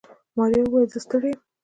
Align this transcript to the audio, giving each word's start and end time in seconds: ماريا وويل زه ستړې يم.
ماريا 0.37 0.63
وويل 0.67 0.89
زه 0.93 0.99
ستړې 1.05 1.29
يم. 1.33 1.39